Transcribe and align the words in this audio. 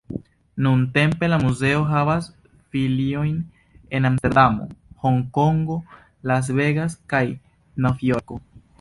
Nuntempe 0.67 1.27
la 1.33 1.37
muzeo 1.43 1.83
havas 1.89 2.29
filiojn 2.73 3.37
en 3.99 4.07
Amsterdamo, 4.13 4.67
Honkongo, 5.07 5.79
Las 6.33 6.53
Vegas 6.63 7.01
kaj 7.15 7.25
Novjorko. 7.87 8.45